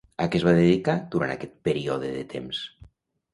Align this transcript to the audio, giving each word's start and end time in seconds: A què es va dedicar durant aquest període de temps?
A 0.23 0.25
què 0.35 0.39
es 0.41 0.45
va 0.45 0.53
dedicar 0.59 0.95
durant 1.17 1.33
aquest 1.35 1.53
període 1.69 2.11
de 2.17 2.25
temps? 2.33 2.65